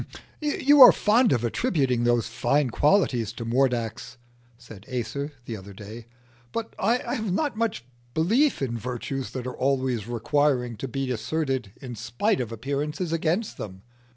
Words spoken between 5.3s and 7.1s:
the other day, "but I